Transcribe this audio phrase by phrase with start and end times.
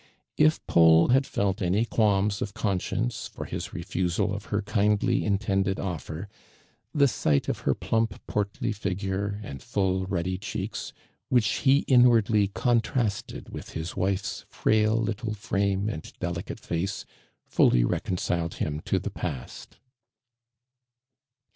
[0.39, 5.77] If Paul had felt any qualms of conscience for his refusal of her kindly intended
[5.79, 6.27] ott'er,
[6.97, 8.17] thesightofherplump.
[8.25, 10.91] portly figure, and full, ruddy cheeks,
[11.29, 17.05] which he inwardly contrasted with his wife's frail little frame and delicate face,
[17.45, 19.77] fully recon ciled him to the past.